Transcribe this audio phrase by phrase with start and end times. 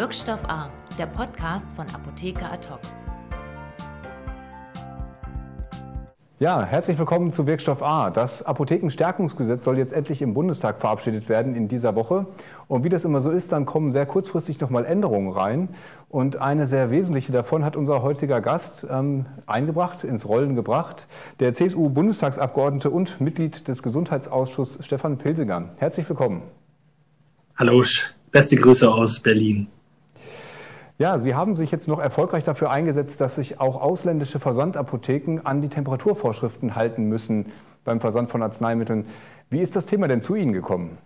[0.00, 2.80] Wirkstoff A, der Podcast von Apotheker Ad-Hoc.
[6.38, 8.08] Ja, herzlich willkommen zu Wirkstoff A.
[8.08, 12.24] Das Apothekenstärkungsgesetz soll jetzt endlich im Bundestag verabschiedet werden in dieser Woche.
[12.66, 15.68] Und wie das immer so ist, dann kommen sehr kurzfristig nochmal Änderungen rein.
[16.08, 21.08] Und eine sehr wesentliche davon hat unser heutiger Gast ähm, eingebracht, ins Rollen gebracht,
[21.40, 25.74] der CSU-Bundestagsabgeordnete und Mitglied des Gesundheitsausschusses Stefan Pilsiger.
[25.76, 26.40] Herzlich willkommen.
[27.54, 27.84] Hallo,
[28.30, 29.68] beste Grüße aus Berlin.
[31.00, 35.62] Ja, Sie haben sich jetzt noch erfolgreich dafür eingesetzt, dass sich auch ausländische Versandapotheken an
[35.62, 37.46] die Temperaturvorschriften halten müssen
[37.86, 39.06] beim Versand von Arzneimitteln.
[39.48, 40.98] Wie ist das Thema denn zu Ihnen gekommen?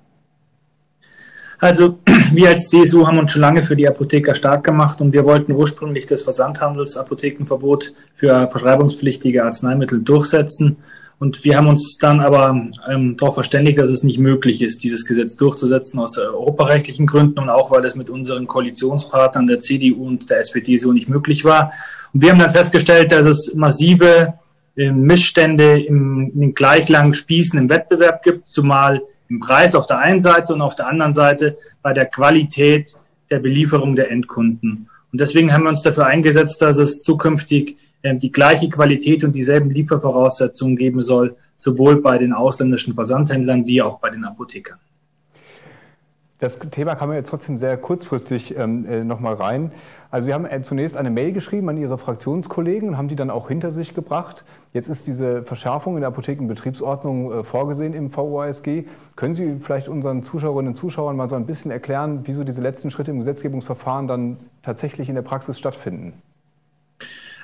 [1.61, 2.01] Also
[2.33, 5.53] wir als CSU haben uns schon lange für die Apotheker stark gemacht und wir wollten
[5.53, 10.79] ursprünglich das Versandhandelsapothekenverbot für verschreibungspflichtige Arzneimittel durchsetzen.
[11.25, 15.07] Und wir haben uns dann aber ähm, darauf verständigt, dass es nicht möglich ist, dieses
[15.07, 20.29] Gesetz durchzusetzen aus europarechtlichen Gründen und auch, weil es mit unseren Koalitionspartnern der CDU und
[20.29, 21.73] der SPD so nicht möglich war.
[22.13, 24.35] Und wir haben dann festgestellt, dass es massive
[24.77, 29.87] äh, Missstände im, in den gleich langen Spießen im Wettbewerb gibt, zumal im Preis auf
[29.87, 32.99] der einen Seite und auf der anderen Seite bei der Qualität
[33.31, 34.91] der Belieferung der Endkunden.
[35.11, 37.79] Und deswegen haben wir uns dafür eingesetzt, dass es zukünftig
[38.13, 43.99] die gleiche Qualität und dieselben Liefervoraussetzungen geben soll, sowohl bei den ausländischen Versandhändlern wie auch
[43.99, 44.79] bei den Apothekern.
[46.39, 49.73] Das Thema kam ja jetzt trotzdem sehr kurzfristig ähm, äh, nochmal rein.
[50.11, 53.31] Also Sie haben äh, zunächst eine Mail geschrieben an Ihre Fraktionskollegen und haben die dann
[53.31, 54.45] auch hinter sich gebracht.
[54.75, 58.85] Jetzt ist diese Verschärfung in der Apothekenbetriebsordnung äh, vorgesehen im VOASG.
[59.17, 62.91] Können Sie vielleicht unseren Zuschauerinnen und Zuschauern mal so ein bisschen erklären, wieso diese letzten
[62.91, 66.13] Schritte im Gesetzgebungsverfahren dann tatsächlich in der Praxis stattfinden?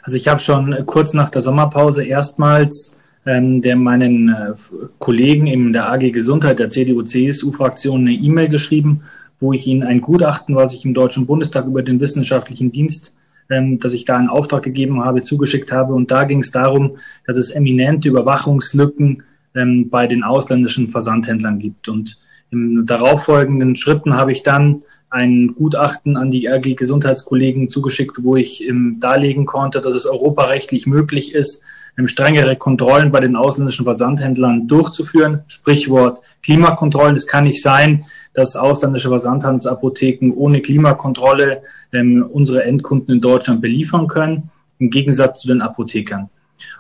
[0.03, 4.55] Also ich habe schon kurz nach der Sommerpause erstmals ähm, der meinen äh,
[4.99, 9.03] Kollegen in der AG Gesundheit der CDU-CSU-Fraktion eine E-Mail geschrieben,
[9.39, 13.17] wo ich ihnen ein Gutachten, was ich im Deutschen Bundestag über den wissenschaftlichen Dienst,
[13.51, 15.93] ähm, dass ich da einen Auftrag gegeben habe, zugeschickt habe.
[15.93, 19.23] Und da ging es darum, dass es eminente Überwachungslücken
[19.55, 21.89] ähm, bei den ausländischen Versandhändlern gibt.
[21.89, 22.19] Und
[22.51, 28.67] im darauffolgenden Schritten habe ich dann ein Gutachten an die RG Gesundheitskollegen zugeschickt, wo ich
[28.67, 31.63] ähm, darlegen konnte, dass es europarechtlich möglich ist,
[31.99, 35.41] ähm, strengere Kontrollen bei den ausländischen Versandhändlern durchzuführen.
[35.49, 37.17] Sprichwort Klimakontrollen.
[37.17, 41.63] Es kann nicht sein, dass ausländische Versandhandelsapotheken ohne Klimakontrolle
[41.93, 46.31] ähm, unsere Endkunden in Deutschland beliefern können, im Gegensatz zu den Apothekern.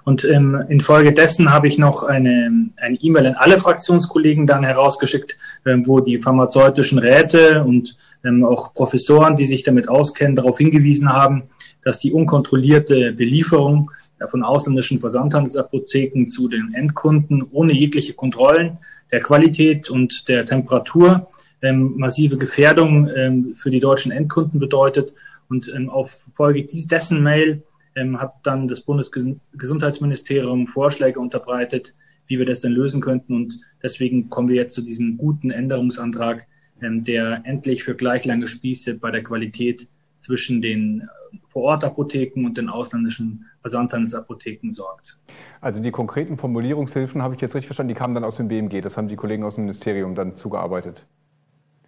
[0.04, 2.70] Und ähm, infolgedessen habe ich noch eine
[3.00, 5.36] E-Mail an alle Fraktionskollegen dann herausgeschickt,
[5.66, 11.12] ähm, wo die pharmazeutischen Räte und ähm, auch Professoren, die sich damit auskennen, darauf hingewiesen
[11.12, 11.44] haben,
[11.82, 13.90] dass die unkontrollierte Belieferung
[14.26, 18.78] von ausländischen Versandhandelsapotheken zu den Endkunden ohne jegliche Kontrollen
[19.10, 21.28] der Qualität und der Temperatur
[21.62, 25.12] ähm, massive Gefährdung ähm, für die deutschen Endkunden bedeutet.
[25.48, 27.62] Und ähm, auf Folge dessen Mail
[27.94, 31.94] ähm, hat dann das Bundesgesundheitsministerium Vorschläge unterbreitet,
[32.26, 33.34] wie wir das denn lösen könnten.
[33.34, 36.46] Und deswegen kommen wir jetzt zu diesem guten Änderungsantrag,
[36.80, 39.88] ähm, der endlich für gleich lange Spieße bei der Qualität
[40.20, 45.18] zwischen den äh, Vorortapotheken und den ausländischen Versandhandelsapotheken sorgt.
[45.60, 48.80] Also die konkreten Formulierungshilfen habe ich jetzt richtig verstanden, die kamen dann aus dem BMG.
[48.80, 51.06] Das haben die Kollegen aus dem Ministerium dann zugearbeitet.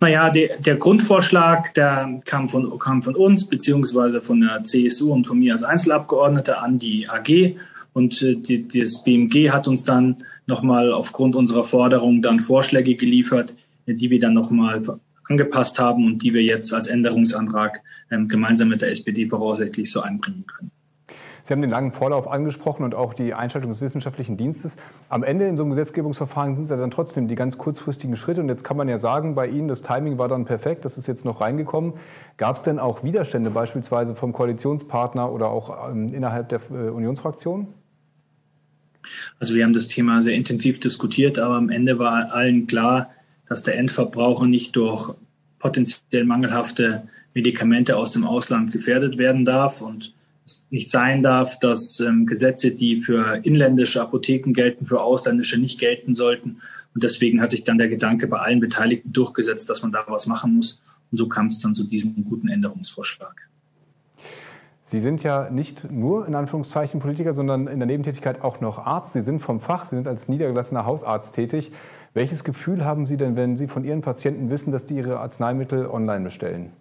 [0.03, 5.29] Naja, der, der Grundvorschlag, der kam von, kam von uns, beziehungsweise von der CSU und
[5.29, 7.55] von mir als Einzelabgeordneter an die AG.
[7.93, 10.17] Und äh, die, das BMG hat uns dann
[10.49, 13.55] nochmal aufgrund unserer Forderung dann Vorschläge geliefert,
[13.87, 14.83] die wir dann nochmal
[15.29, 17.81] angepasst haben und die wir jetzt als Änderungsantrag
[18.11, 20.72] ähm, gemeinsam mit der SPD voraussichtlich so einbringen können.
[21.43, 24.77] Sie haben den langen Vorlauf angesprochen und auch die Einschaltung des wissenschaftlichen Dienstes.
[25.09, 28.41] Am Ende in so einem Gesetzgebungsverfahren sind es ja dann trotzdem die ganz kurzfristigen Schritte.
[28.41, 31.09] Und jetzt kann man ja sagen, bei Ihnen, das Timing war dann perfekt, das ist
[31.09, 31.95] jetzt noch reingekommen.
[32.37, 37.69] Gab es denn auch Widerstände beispielsweise vom Koalitionspartner oder auch ähm, innerhalb der äh, Unionsfraktion?
[39.41, 43.11] Also wir haben das Thema sehr intensiv diskutiert, aber am Ende war allen klar,
[43.49, 45.15] dass der Endverbraucher nicht durch
[45.59, 49.81] potenziell mangelhafte Medikamente aus dem Ausland gefährdet werden darf.
[49.81, 50.15] Und
[50.71, 56.15] nicht sein darf, dass ähm, Gesetze, die für inländische Apotheken gelten, für ausländische nicht gelten
[56.15, 56.61] sollten.
[56.95, 60.27] Und deswegen hat sich dann der Gedanke bei allen Beteiligten durchgesetzt, dass man da was
[60.27, 60.83] machen muss.
[61.11, 63.49] Und so kam es dann zu diesem guten Änderungsvorschlag.
[64.85, 69.15] Sie sind ja nicht nur in Anführungszeichen Politiker, sondern in der Nebentätigkeit auch noch Arzt.
[69.15, 71.73] Sie sind vom Fach, Sie sind als niedergelassener Hausarzt tätig.
[72.13, 75.87] Welches Gefühl haben Sie denn, wenn Sie von Ihren Patienten wissen, dass die ihre Arzneimittel
[75.87, 76.73] online bestellen?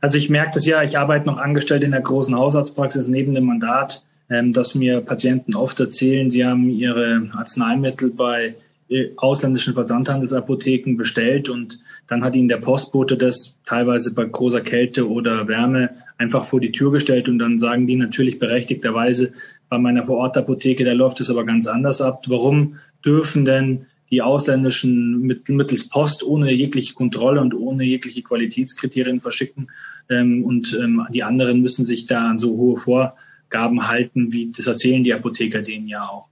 [0.00, 3.44] Also ich merke das ja, ich arbeite noch angestellt in der großen Hausarztpraxis neben dem
[3.44, 8.54] Mandat, ähm, dass mir Patienten oft erzählen, sie haben ihre Arzneimittel bei
[8.88, 15.08] äh, ausländischen Versandhandelsapotheken bestellt und dann hat ihnen der Postbote das teilweise bei großer Kälte
[15.08, 19.32] oder Wärme einfach vor die Tür gestellt und dann sagen die natürlich berechtigterweise
[19.68, 22.24] bei meiner Vorortapotheke, da läuft es aber ganz anders ab.
[22.26, 29.70] Warum dürfen denn die ausländischen mittels Post ohne jegliche Kontrolle und ohne jegliche Qualitätskriterien verschicken
[30.08, 34.66] ähm, und ähm, die anderen müssen sich da an so hohe Vorgaben halten, wie das
[34.66, 36.26] erzählen die Apotheker denen ja auch.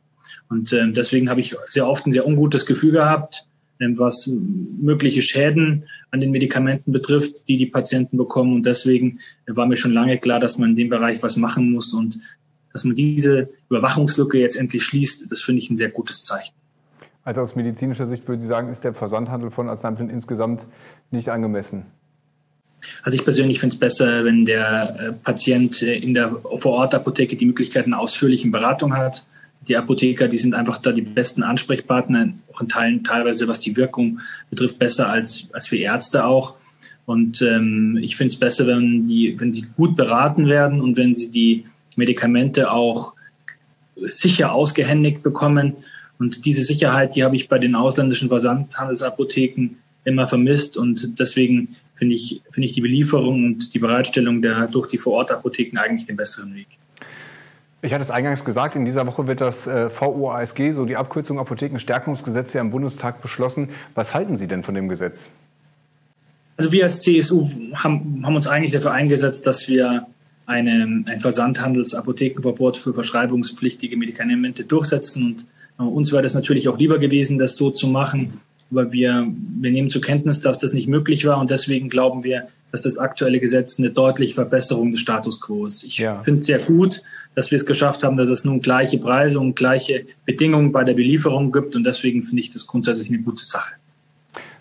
[0.48, 3.46] Und ähm, deswegen habe ich sehr oft ein sehr ungutes Gefühl gehabt,
[3.80, 8.54] was mögliche Schäden an den Medikamenten betrifft, die die Patienten bekommen.
[8.54, 11.94] Und deswegen war mir schon lange klar, dass man in dem Bereich was machen muss
[11.94, 12.18] und
[12.72, 15.30] dass man diese Überwachungslücke jetzt endlich schließt.
[15.30, 16.57] Das finde ich ein sehr gutes Zeichen.
[17.28, 20.62] Also aus medizinischer Sicht würden Sie sagen, ist der Versandhandel von Arzneimitteln insgesamt
[21.10, 21.84] nicht angemessen?
[23.02, 27.44] Also ich persönlich finde es besser, wenn der äh, Patient äh, in der Vorortapotheke die
[27.44, 29.26] Möglichkeit einer ausführlichen Beratung hat
[29.66, 33.76] die Apotheker, die sind einfach da die besten Ansprechpartner, auch in Teilen teilweise, was die
[33.76, 36.54] Wirkung betrifft, besser als, als wir Ärzte auch.
[37.04, 41.14] Und ähm, ich finde es besser, wenn, die, wenn sie gut beraten werden und wenn
[41.14, 41.66] sie die
[41.96, 43.12] Medikamente auch
[43.96, 45.76] sicher ausgehändigt bekommen.
[46.18, 50.76] Und diese Sicherheit, die habe ich bei den ausländischen Versandhandelsapotheken immer vermisst.
[50.76, 55.78] Und deswegen finde ich, finde ich die Belieferung und die Bereitstellung der durch die Vorortapotheken
[55.78, 56.66] eigentlich den besseren Weg.
[57.80, 61.38] Ich hatte es eingangs gesagt, in dieser Woche wird das äh, VOASG, so die Abkürzung
[61.38, 63.68] Apothekenstärkungsgesetz, ja im Bundestag beschlossen.
[63.94, 65.28] Was halten Sie denn von dem Gesetz?
[66.56, 70.08] Also wir als CSU haben, haben uns eigentlich dafür eingesetzt, dass wir
[70.46, 75.22] eine, ein Versandhandelsapothekenverbot für verschreibungspflichtige Medikamente durchsetzen.
[75.24, 75.46] Und
[75.84, 78.40] uns wäre das natürlich auch lieber gewesen, das so zu machen.
[78.70, 79.26] Aber wir,
[79.60, 81.38] wir nehmen zur Kenntnis, dass das nicht möglich war.
[81.38, 85.84] Und deswegen glauben wir, dass das aktuelle Gesetz eine deutliche Verbesserung des Status quo ist.
[85.84, 86.18] Ich ja.
[86.22, 87.02] finde es sehr gut,
[87.34, 90.94] dass wir es geschafft haben, dass es nun gleiche Preise und gleiche Bedingungen bei der
[90.94, 91.76] Belieferung gibt.
[91.76, 93.74] Und deswegen finde ich das grundsätzlich eine gute Sache.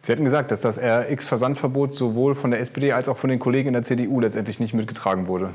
[0.02, 3.68] Sie hatten gesagt, dass das RX-Versandverbot sowohl von der SPD als auch von den Kollegen
[3.70, 5.54] in der CDU letztendlich nicht mitgetragen wurde.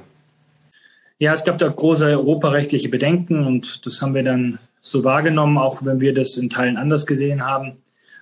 [1.19, 5.85] Ja, es gab da große europarechtliche Bedenken und das haben wir dann so wahrgenommen, auch
[5.85, 7.77] wenn wir das in Teilen anders gesehen haben.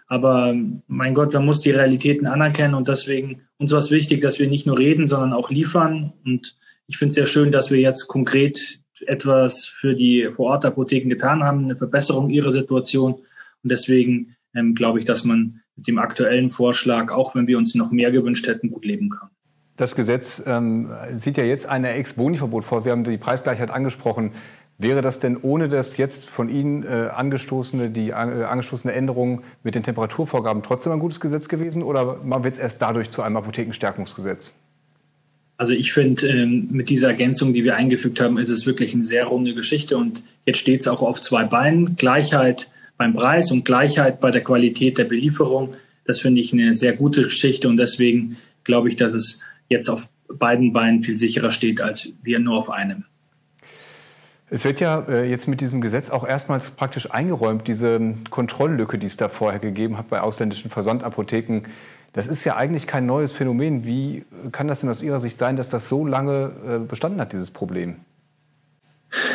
[0.06, 0.54] Aber
[0.86, 4.48] mein Gott, man muss die Realitäten anerkennen und deswegen uns war es wichtig, dass wir
[4.48, 6.12] nicht nur reden, sondern auch liefern.
[6.24, 11.42] Und ich finde es sehr schön, dass wir jetzt konkret etwas für die Vorortapotheken getan
[11.42, 13.14] haben, eine Verbesserung ihrer Situation.
[13.62, 17.74] Und deswegen ähm, glaube ich, dass man mit dem aktuellen Vorschlag, auch wenn wir uns
[17.74, 19.28] noch mehr gewünscht hätten, gut leben kann.
[19.76, 22.82] Das Gesetz ähm, sieht ja jetzt ein Ex-Boni-Verbot vor.
[22.82, 24.32] Sie haben die Preisgleichheit angesprochen.
[24.80, 29.74] Wäre das denn ohne das jetzt von Ihnen äh, angestoßene, die äh, angestoßene Änderung mit
[29.74, 34.54] den Temperaturvorgaben trotzdem ein gutes Gesetz gewesen oder wird es erst dadurch zu einem Apothekenstärkungsgesetz?
[35.58, 39.04] Also ich finde, ähm, mit dieser Ergänzung, die wir eingefügt haben, ist es wirklich eine
[39.04, 41.96] sehr runde Geschichte und jetzt steht es auch auf zwei Beinen.
[41.96, 45.74] Gleichheit beim Preis und Gleichheit bei der Qualität der Belieferung.
[46.06, 50.08] Das finde ich eine sehr gute Geschichte und deswegen glaube ich, dass es jetzt auf
[50.26, 53.04] beiden Beinen viel sicherer steht als wir nur auf einem.
[54.52, 58.00] Es wird ja äh, jetzt mit diesem Gesetz auch erstmals praktisch eingeräumt, diese
[58.30, 61.62] Kontrolllücke, die es da vorher gegeben hat bei ausländischen Versandapotheken.
[62.12, 63.86] Das ist ja eigentlich kein neues Phänomen.
[63.86, 67.32] Wie kann das denn aus Ihrer Sicht sein, dass das so lange äh, bestanden hat,
[67.32, 67.96] dieses Problem?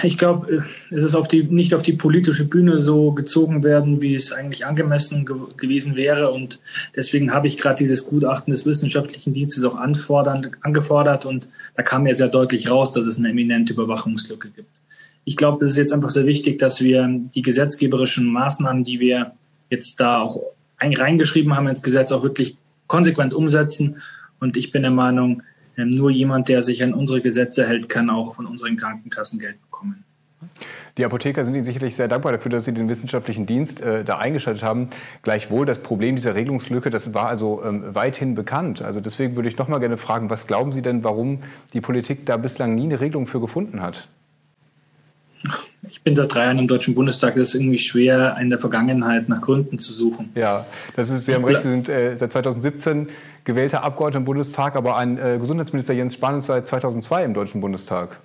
[0.04, 4.02] Ich glaube, äh, es ist auf die, nicht auf die politische Bühne so gezogen werden,
[4.02, 6.32] wie es eigentlich angemessen ge gewesen wäre.
[6.32, 6.60] Und
[6.94, 11.26] deswegen habe ich gerade dieses Gutachten des wissenschaftlichen Dienstes auch anfordern, angefordert.
[11.26, 14.68] Und da kam ja sehr deutlich raus, dass es eine eminente Überwachungslücke gibt
[15.26, 19.34] ich glaube, es ist jetzt einfach sehr wichtig, dass wir die gesetzgeberischen Maßnahmen, die wir
[19.70, 20.40] jetzt da auch
[20.80, 23.98] reingeschrieben haben ins Gesetz, auch wirklich konsequent umsetzen.
[24.40, 25.42] Und ich bin der Meinung,
[25.78, 29.60] ähm, nur jemand, der sich an unsere Gesetze hält, kann auch von unseren Krankenkassen Geld
[29.62, 30.04] bekommen.
[30.98, 34.20] Die Apotheker sind Ihnen sicherlich sehr dankbar dafür, dass Sie den wissenschaftlichen Dienst äh, da
[34.20, 34.90] eingeschaltet haben.
[35.24, 38.82] Gleichwohl, das Problem dieser Regelungslücke, das war also ähm, weithin bekannt.
[38.82, 41.40] Also deswegen würde ich noch mal gerne fragen, was glauben Sie denn, warum
[41.74, 44.08] die Politik da bislang nie eine Regelung für gefunden hat?
[45.96, 47.36] Ich bin seit drei Jahren im Deutschen Bundestag.
[47.36, 50.30] Das ist irgendwie schwer, in der Vergangenheit nach Gründen zu suchen.
[50.36, 50.66] Ja,
[50.98, 53.08] das ist, Sie haben recht, Sie sind äh, seit 2017
[53.46, 57.62] gewählter Abgeordneter im Bundestag, aber ein äh, Gesundheitsminister Jens Spahn ist seit 2002 im Deutschen
[57.62, 58.20] Bundestag.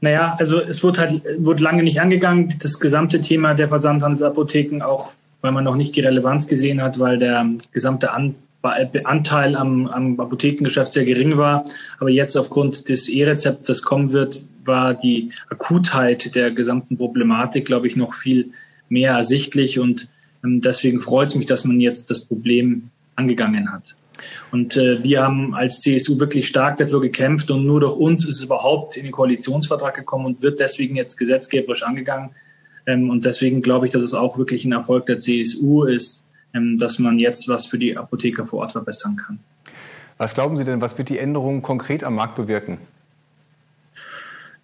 [0.00, 5.10] Naja, also es wurde halt wurde lange nicht angegangen, das gesamte Thema der Versandhandelsapotheken, auch
[5.40, 10.18] weil man noch nicht die Relevanz gesehen hat, weil der gesamte An Anteil am, am
[10.18, 11.64] Apothekengeschäft sehr gering war.
[12.00, 17.86] Aber jetzt aufgrund des E-Rezepts, das kommen wird, war die Akutheit der gesamten Problematik, glaube
[17.86, 18.50] ich, noch viel
[18.88, 19.78] mehr ersichtlich.
[19.78, 20.08] Und
[20.44, 23.96] ähm, deswegen freut es mich, dass man jetzt das Problem angegangen hat.
[24.50, 28.36] Und äh, wir haben als CSU wirklich stark dafür gekämpft und nur durch uns ist
[28.36, 32.30] es überhaupt in den Koalitionsvertrag gekommen und wird deswegen jetzt gesetzgeberisch angegangen,
[32.86, 36.78] Ähm, und deswegen glaube ich, dass es auch wirklich ein Erfolg der CSU ist, ähm,
[36.78, 39.38] dass man jetzt was für die Apotheker vor Ort verbessern kann.
[40.18, 42.78] Was glauben Sie denn, was wird die Änderung konkret am Markt bewirken?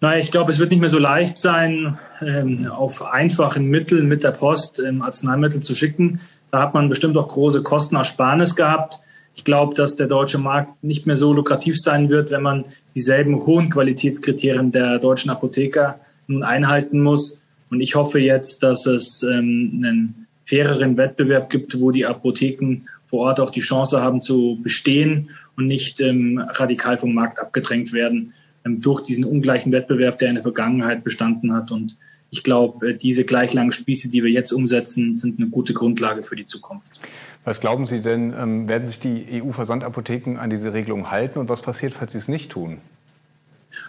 [0.03, 4.25] Naja, ich glaube, es wird nicht mehr so leicht sein, ähm, auf einfachen Mitteln mit
[4.25, 6.19] der Post Arzneimittel zu schicken.
[6.51, 8.99] Da hat man bestimmt auch große Kostenersparnis gehabt.
[9.33, 13.45] Ich glaube, dass der deutsche Markt nicht mehr so lukrativ sein wird, wenn man dieselben
[13.45, 17.41] hohen Qualitätskriterien der deutschen Apotheker nun einhalten muss.
[17.69, 23.27] Und ich hoffe jetzt, dass es ähm, einen faireren Wettbewerb gibt, wo die Apotheken vor
[23.27, 28.17] Ort auch die Chance haben zu bestehen und nicht ähm, radikal vom Markt abgedrängt werden
[28.23, 28.33] ähm,
[28.63, 31.71] durch diesen ungleichen Wettbewerb, der in der Vergangenheit bestanden hat.
[31.71, 31.97] Und
[32.29, 36.23] ich glaube, äh, diese gleich langen Spieße, die wir jetzt umsetzen, sind eine gute Grundlage
[36.23, 36.99] für die Zukunft.
[37.43, 41.61] Was glauben Sie denn, ähm, werden sich die EU-Versandapotheken an diese Regelung halten und was
[41.61, 42.77] passiert, falls sie es nicht tun?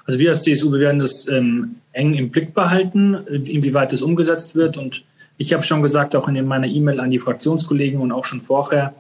[0.06, 4.54] Also wir als CSU, wir werden das ähm, eng im Blick behalten, inwieweit das umgesetzt
[4.54, 4.76] wird.
[4.76, 5.04] Und
[5.36, 8.94] ich habe schon gesagt, auch in meiner E-Mail an die Fraktionskollegen und auch schon vorher,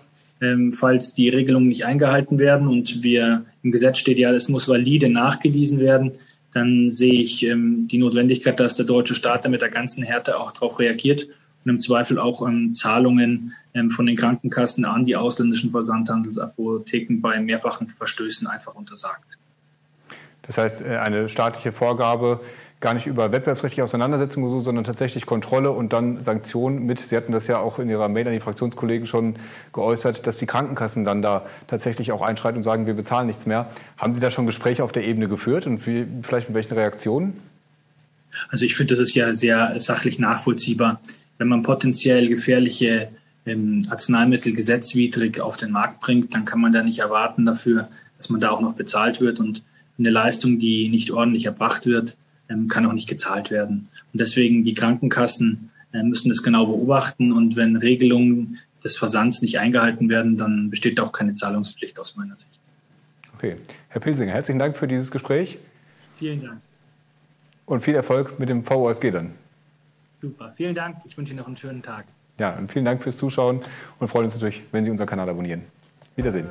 [0.44, 4.68] ähm, falls die Regelungen nicht eingehalten werden und wir im Gesetz steht ja, es muss
[4.68, 6.12] valide nachgewiesen werden,
[6.52, 10.38] dann sehe ich ähm, die Notwendigkeit, dass der deutsche Staat da mit der ganzen Härte
[10.38, 11.26] auch darauf reagiert
[11.64, 17.40] und im Zweifel auch ähm, Zahlungen ähm, von den Krankenkassen an die ausländischen Versandhandelsapotheken bei
[17.40, 19.38] mehrfachen Verstößen einfach untersagt.
[20.42, 22.40] Das heißt, äh, eine staatliche Vorgabe
[22.84, 27.00] gar nicht über wettbewerbsrechtliche Auseinandersetzungen so, sondern tatsächlich Kontrolle und dann Sanktionen mit.
[27.00, 29.36] Sie hatten das ja auch in Ihrer Mail an die Fraktionskollegen schon
[29.72, 33.70] geäußert, dass die Krankenkassen dann da tatsächlich auch einschreiten und sagen, wir bezahlen nichts mehr.
[33.96, 37.40] Haben Sie da schon Gespräche auf der Ebene geführt und wie, vielleicht mit welchen Reaktionen?
[38.50, 41.00] Also ich finde, das ist ja sehr sachlich nachvollziehbar.
[41.38, 43.08] Wenn man potenziell gefährliche
[43.46, 47.88] ähm, Arzneimittel gesetzwidrig auf den Markt bringt, dann kann man da nicht erwarten dafür,
[48.18, 49.40] dass man da auch noch bezahlt wird.
[49.40, 49.62] Und
[49.98, 52.18] eine Leistung, die nicht ordentlich erbracht wird,
[52.68, 53.88] kann auch nicht gezahlt werden.
[54.12, 57.32] Und deswegen die Krankenkassen äh, müssen das genau beobachten.
[57.32, 62.36] Und wenn Regelungen des Versands nicht eingehalten werden, dann besteht auch keine Zahlungspflicht aus meiner
[62.36, 62.60] Sicht.
[63.36, 63.56] Okay.
[63.88, 65.58] Herr Pilsinger, herzlichen Dank für dieses Gespräch.
[66.18, 66.60] Vielen Dank.
[67.66, 69.32] Und viel Erfolg mit dem VOSG dann.
[70.20, 70.52] Super.
[70.56, 70.98] Vielen Dank.
[71.06, 72.06] Ich wünsche Ihnen noch einen schönen Tag.
[72.38, 73.60] Ja, und vielen Dank fürs Zuschauen
[73.98, 75.62] und freuen uns natürlich, wenn Sie unseren Kanal abonnieren.
[76.16, 76.46] Wiedersehen.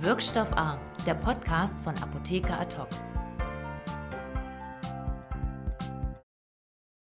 [0.00, 2.88] Wirkstoff A, der Podcast von Apotheker Ad hoc.